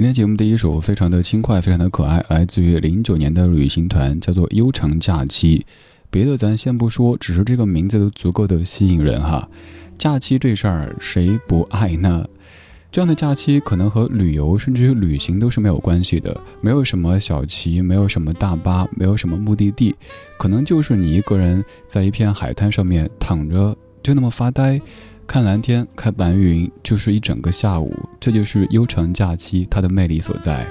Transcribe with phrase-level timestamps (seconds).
[0.00, 5.58] 今天节目第一首非常的轻快，非常的可爱，来自于零九年的旅行团，叫做《悠长假期》。
[6.08, 9.46] 别的咱先不说，只是这个名字都足够的吸引人哈。
[9.98, 12.26] 假期这事儿谁不爱呢？
[12.90, 19.94] 这样的假期可能和旅游甚至于旅行都是没有关系的，没有什么小旗，没有什么大巴，没有什么目的地，
[20.38, 24.80] 可能就是你一个人在一片海滩上面躺着，就那么发呆。
[25.32, 30.66] 看蓝天，看白云，就是一整个下午，这就是悠长假期它的魅力所在。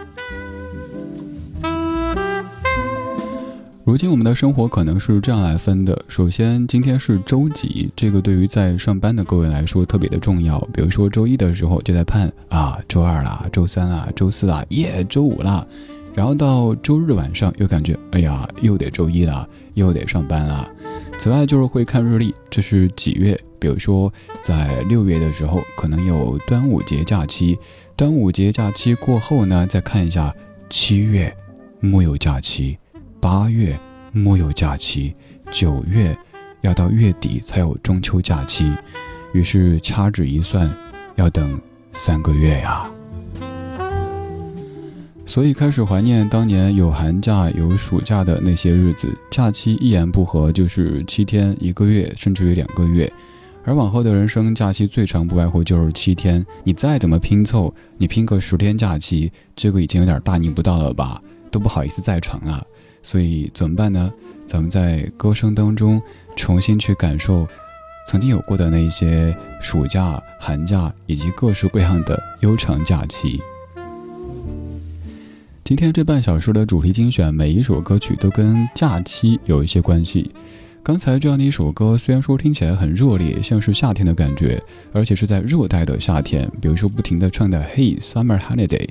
[3.86, 10.60] 如今我们的生活可能是这样来分的：首先，今天是周几，这个对于在上班的各位来说特别的重要。
[10.74, 15.66] 比如说周一的时候就在盼啊，周二啦，周三啦，周四啦，耶，周五啦，
[16.14, 20.70] 然后到周日晚上又感觉哎呀，又得周一了，又得上班了。
[21.20, 23.38] 此外就是会看日历，这是几月？
[23.60, 24.12] 比如说，
[24.42, 27.58] 在六月的时候，可能有端午节假期；
[27.98, 30.34] 端午节假期过后呢，再看一下
[30.70, 31.36] 七月
[31.82, 32.78] 木有假期，
[33.20, 33.78] 八月
[34.14, 35.14] 木有假期，
[35.52, 36.18] 九月
[36.62, 38.72] 要到月底才有中秋假期。
[39.34, 40.74] 于是掐指一算，
[41.16, 41.60] 要等
[41.92, 42.90] 三个月呀。
[45.30, 53.14] 所以开始怀念当年有寒假、有暑假的那些日子，假期一言不合就是七天、一个月，甚至于两个月。
[53.64, 61.22] 而往后的人生假期最长不外乎就是七天，你再怎么拼凑，你拼个十天假期，这个已经有点大逆不道了吧？
[61.52, 62.66] 都不好意思再长了。
[63.04, 64.12] 所以怎么办呢？
[64.48, 66.02] 咱们在歌声当中
[66.36, 67.48] 重新去感受
[68.08, 73.40] 曾经有过的那些暑假、寒假以及各式各样的悠长假期。
[75.70, 80.32] 今天这半小时的主题精选，每一首歌曲都跟假期有一些关系。
[80.82, 84.60] 刚才这样的一首歌，虽然说听起来很热烈，像是夏天的感觉，
[84.92, 88.90] 而且是在热带的夏天，比如说不停的唱的 Hey Summer Holiday，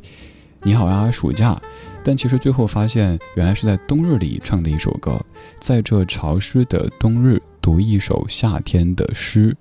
[0.62, 1.60] 你好啊暑假，
[2.04, 5.20] 但其实最后发现原来是在冬日里唱的一首歌，
[5.58, 9.56] 在这潮湿的冬日读一首夏天的诗，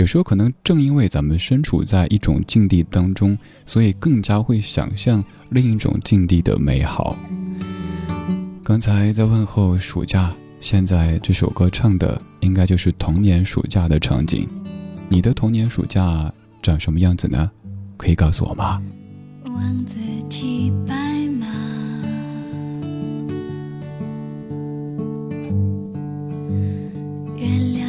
[0.00, 3.36] 有时候可能正因为咱们身处在一种境地当中，
[3.66, 7.14] 所以更加会想象另一种境地的美好。
[8.64, 10.34] 刚才在问候暑假。
[10.58, 14.46] 现在这首歌唱的应该就是童年暑假的场景，
[15.08, 16.30] 你的童年暑假
[16.62, 17.50] 长什么样子呢？
[17.96, 18.82] 可以告诉我吗？
[19.46, 19.98] 王子
[20.28, 20.94] 骑白
[21.40, 21.46] 马，
[27.38, 27.79] 月亮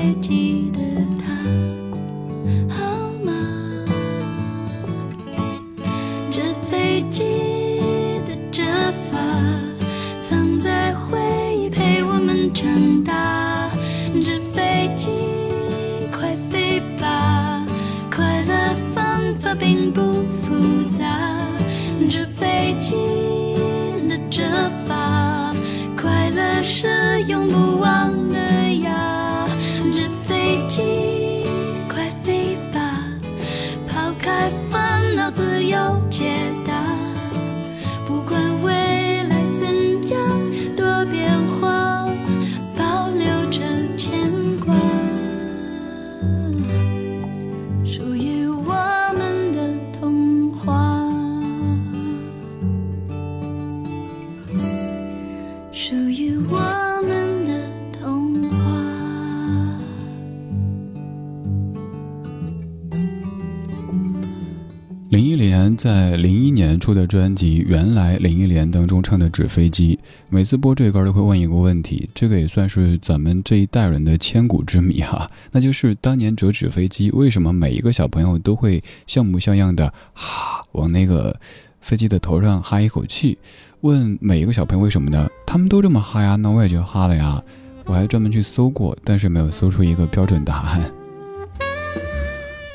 [0.00, 0.14] 快
[65.80, 81.34] 在零一年出的专辑《原来林忆莲》当中唱的《纸飞机》，每次播这歌都会问一个问题，这个也算是咱们这一代人的千古之谜哈， 那就是当年折纸飞机，为什么每一个小朋友都会像模像样的哈往那个
[81.80, 83.38] 飞机的头上哈一口气？
[83.80, 85.26] 问每一个小朋友为什么呢？
[85.46, 87.42] 他们都这么哈呀，那我也就哈了呀。
[87.86, 90.92] 我还专门去搜过，但是没有搜出一个标准答案。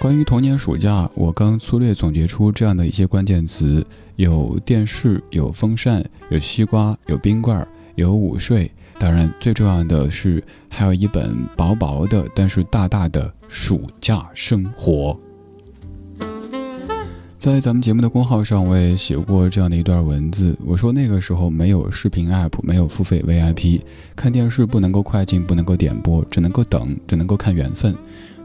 [0.01, 3.83] 关于童年暑假，我刚粗略总结出这样的一些关键词：
[4.17, 8.69] 有电视，有风扇，有西瓜，有冰棍儿，有午睡。
[8.99, 15.17] 当然，最重要的是还有一本薄薄的但是大大的暑假生活。
[17.39, 20.55] 在咱们节目的公号上，我也写过这样的一段文字。
[20.63, 23.81] 我说那个时候没有视频 app，没有付费 VIP，
[24.15, 27.95] 看电视不能够快进，不能够点播，只能够等，只能够看缘分。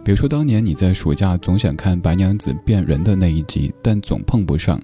[0.02, 4.80] 比如说，当年你在暑假总想看白娘子变人的那一集，但总碰不上，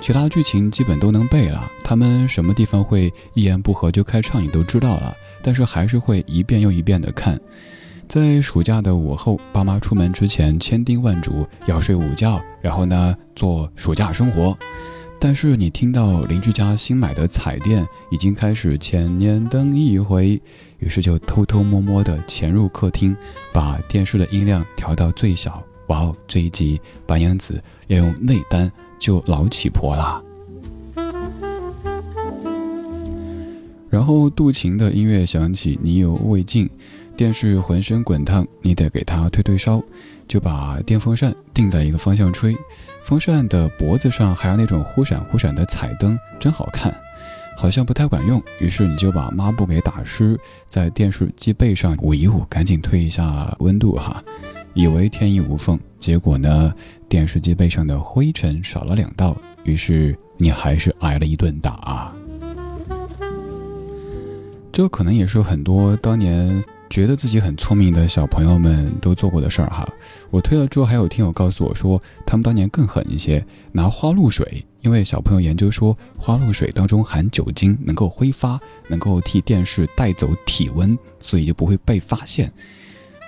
[0.00, 7.38] 其他剧情基本都能背了，他们什么地方会一言不合就开唱，你都知道了，但是还是会一遍又一遍的看。
[8.06, 14.56] 在暑假的午后，爸妈出门之前千叮万嘱要睡午觉，然后呢做暑假生活。
[15.20, 20.40] 但是你听到邻居家新买的彩电已经开始千年等一回。
[20.80, 23.16] 于是就偷偷摸摸地潜入客厅，
[23.52, 25.62] 把电视的音量调到最小。
[25.86, 30.22] 哇哦，这一集白娘子要用内丹救老乞婆啦！
[33.88, 36.70] 然后杜琴的音乐响起，你有未尽，
[37.16, 39.82] 电视浑身滚烫，你得给它退退烧，
[40.28, 42.56] 就把电风扇定在一个方向吹，
[43.02, 46.94] 风扇的脖子上还有那种忽闪忽闪的彩灯，真好看。
[47.60, 54.24] 好像不太管用，于是你就把抹布给打湿，在电视机背上捂一捂，赶紧退一下温度哈，
[54.72, 56.72] 以为天衣无缝，结果呢，
[57.06, 62.10] 电视机背上的灰尘少了两道，于是你还是挨了一顿打。
[64.72, 66.64] 这可能也是很多当年。
[66.88, 69.88] 觉得自己很聪明的小朋友们都做过的事儿哈，
[70.28, 78.58] 我推了之后，还有听友告诉我说，他们当年更狠一些，拿花露水，因为小朋友研究说花露水当中含酒精，能够挥发，
[78.88, 82.50] 能够替电视带走体温，所以就不会被发现。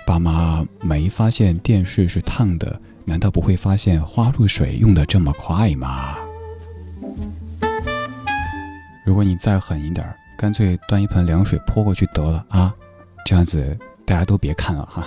[0.05, 6.17] 爸妈没发现电视是烫的，难道不会发现花露水用的这么快吗？
[9.05, 10.05] 如果你再狠一点，
[10.37, 12.73] 干脆端一盆凉水泼过去得了啊！
[13.25, 15.05] 这样子，大家都别看了哈。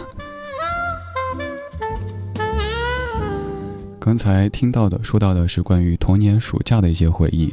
[4.06, 7.52] 刚才听到的、说到的是关于童年暑假的一些回忆，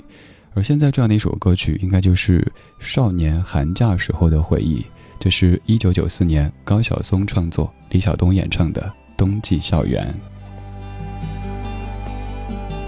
[0.53, 2.47] 而现在这样的一首歌曲，应该就是
[2.79, 4.85] 少年寒假时候的回忆。
[5.19, 8.81] 这是一九九四年高晓松创作、李晓东演唱的
[9.17, 10.05] 《冬季校园》。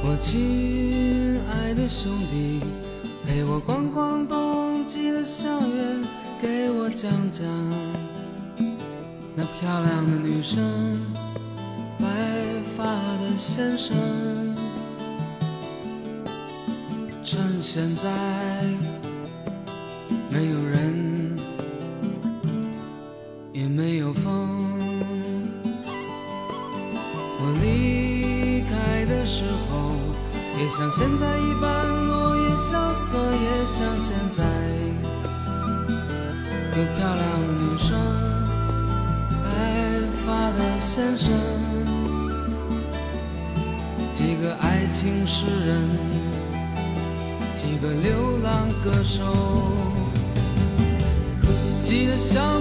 [0.04, 2.62] 我亲爱的兄弟，
[3.26, 6.04] 陪我逛逛冬季的校园。
[6.40, 7.44] 给我讲讲
[9.36, 11.02] 那漂亮的女生，
[11.98, 12.06] 白
[12.78, 12.84] 发
[13.38, 13.96] 先生。
[17.24, 18.10] 趁现在
[20.30, 21.38] 没有人，
[23.52, 24.80] 也没有风。
[27.38, 29.96] 我离开的时候，
[30.60, 34.44] 也像现在一般落叶萧瑟，也像现在。
[36.98, 37.98] 漂亮的女生，
[39.44, 39.48] 白
[40.26, 41.32] 发的先生，
[44.98, 45.90] 情诗人，
[47.54, 49.26] 几个流浪歌手。
[51.84, 52.55] 记得小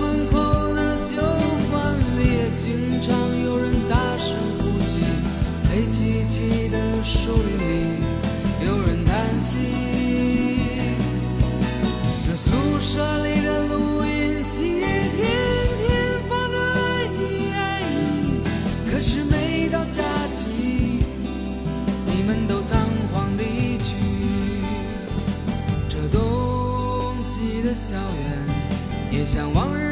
[29.34, 29.83] 像往日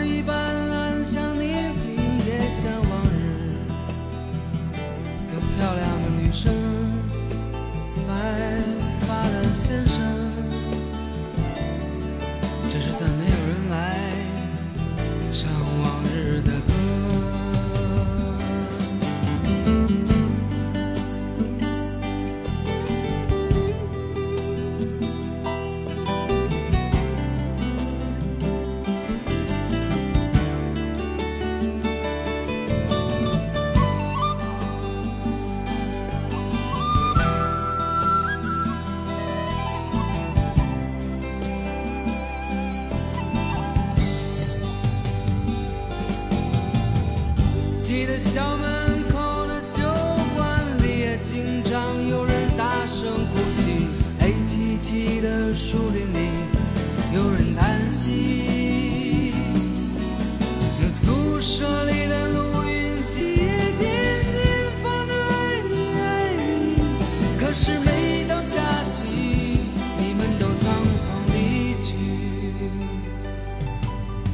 [67.53, 69.59] 可是每当假期，
[69.99, 71.93] 你们都仓皇离去。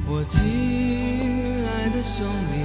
[0.07, 2.58] 我亲爱的兄弟，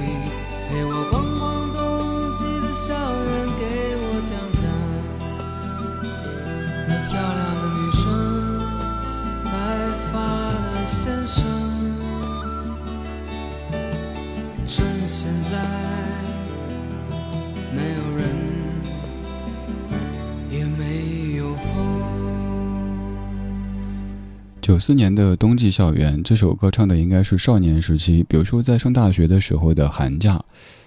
[24.74, 30.42] 九四年的冬季校园，这首歌唱的应该是少年时期，比如说在上大学的时候的寒假。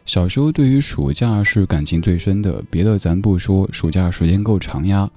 [0.05, 5.09] 小时候对于暑假是感情最深的，别的咱不说，暑假时间够长呀。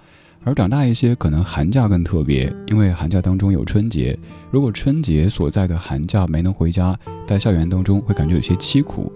[0.44, 4.16] 而长大一些，可能寒假更特别，因为寒假当中有春节。
[4.52, 9.12] 如果春节所在的寒假没能回家，在校园当中会感觉有些凄苦，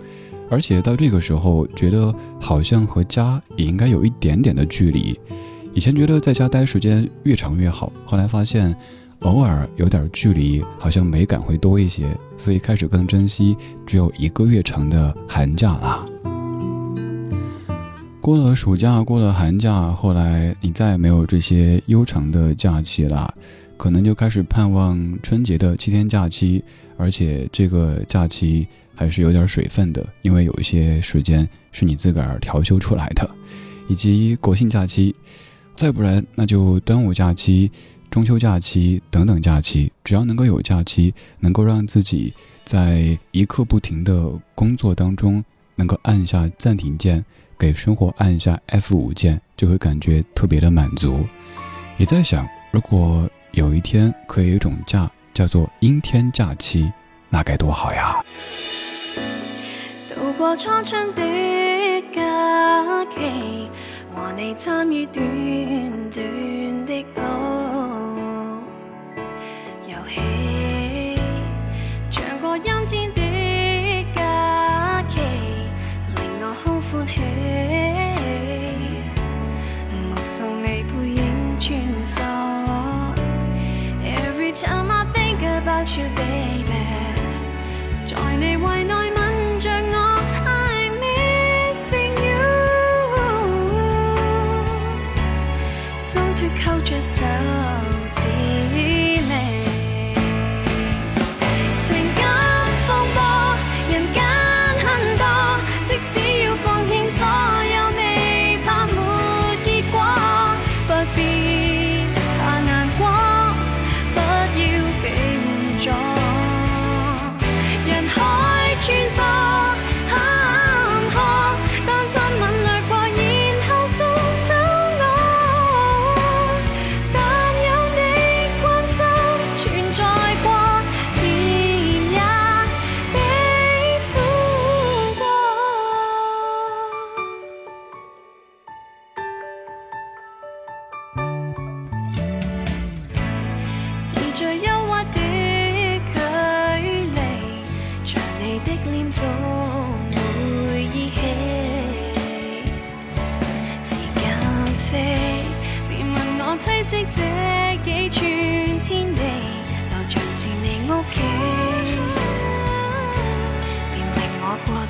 [0.51, 5.17] 而且到这个时候，觉得好像和家也应该有一点点的距离。
[5.73, 8.77] 以前觉得在家待时间越长越好，后来发现，
[9.25, 12.07] 偶尔有点距离，好像美感会多一些，
[12.37, 13.57] 所以开始更珍惜
[13.87, 16.07] 只有一个月长的寒假啦。
[18.21, 23.33] 过了暑假，过了寒假，后来你再也没有这些悠长的假期了，
[23.79, 26.63] 可能就开始盼望春节的七天假期，
[26.99, 33.29] 而且这个假期还是有点水分的，因为有一些时间是你自个儿调休出来的，
[33.89, 35.15] 以及国庆假期，
[35.75, 37.71] 再不然那就端午假期、
[38.14, 47.24] 中秋假期等等假期，只要能够有假期，能够让自己在一刻不停的工作当中，能够按下暂停键。
[47.59, 51.27] 给生活按下 F 五键，就会感觉特别的满足。
[51.96, 56.92] 也在想，如果有一天可以有一种假叫做阴天假期，
[57.29, 58.24] 那该多好呀！
[60.14, 61.20] 度過初春的
[62.14, 63.68] 假期，
[64.14, 65.20] 和你參與短
[66.12, 67.63] 短的哦
[96.85, 97.25] 着手
[98.14, 99.04] 指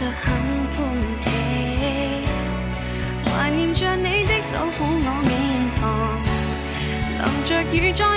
[0.04, 0.26] 我過得很
[0.74, 0.78] 欢
[1.24, 1.26] 喜。
[3.24, 5.32] 怀念着你的手抚我面
[5.80, 5.82] 庞。
[7.24, 8.13] 淋着雨再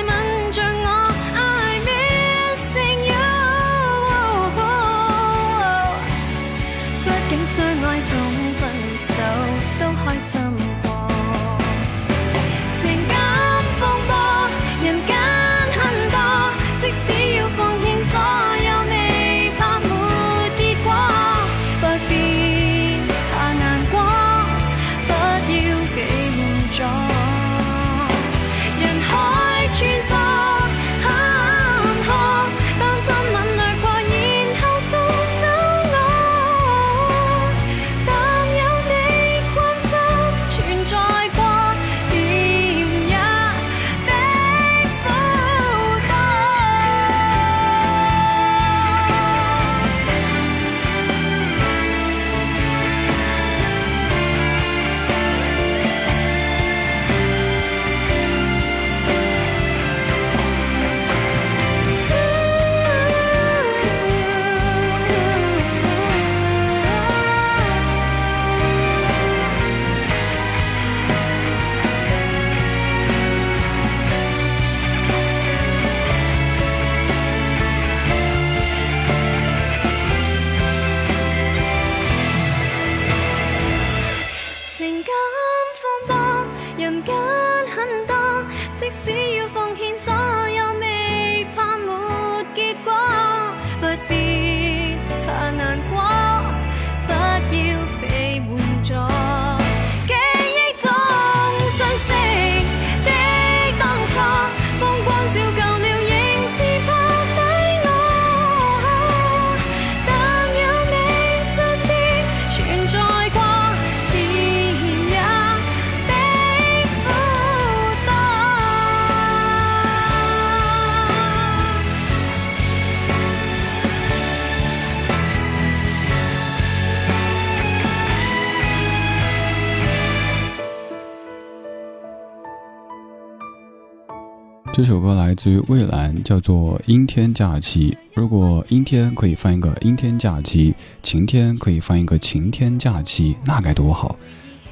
[134.77, 137.89] 这首歌来自于蔚蓝，叫做《阴天假期》。
[138.13, 144.15] 如果阴天可以放一个阴天假期，晴天可以放一个晴天假期，那该多好！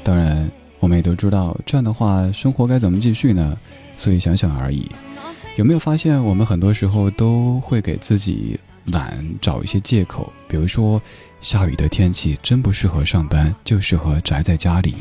[0.03, 0.47] 当然，
[0.79, 3.57] 我们也都知道，这样的话，生活该怎么继续呢？
[3.97, 4.87] 所以想想而已。
[5.55, 8.59] 有没有发现，我们很多时候都会给自己
[8.91, 10.31] 懒找一些借口？
[10.47, 11.01] 比如说，
[11.41, 14.93] 下雨的天气真不适合上班，就适合宅在家里。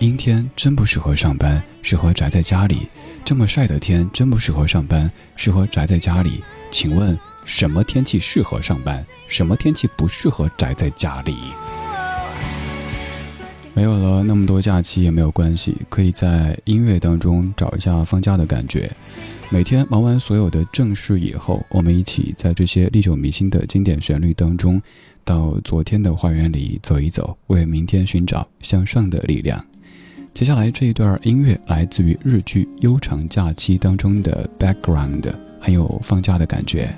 [0.00, 2.88] 阴天真不适合上班，适合宅在家里。
[3.24, 6.42] 这么晒的天真不适合上班，适合宅在家里。
[6.70, 9.04] 请问什么天气适合上班？
[9.26, 11.36] 什么天气不适合宅在家里？
[13.72, 18.90] 没有了那么多假期也没有关系，可以在音乐当中找一下放假的感觉。
[19.48, 24.82] 每天忙完所有的正事以后，我们一起在这些历久弥新的经典旋律当中，
[25.24, 29.64] 到昨天的花园里走一走，为明天寻找向上的力量。
[30.34, 36.92] 接下来这一段音乐来自于日剧《悠长假期》当中的 background，很有放假的感觉。